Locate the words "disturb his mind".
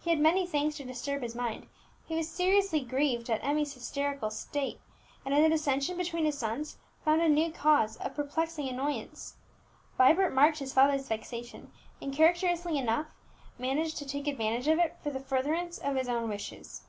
0.86-1.66